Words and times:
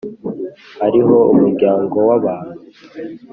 hariho 0.81 1.15
umuryango 1.33 1.97
w’abantu, 2.07 2.59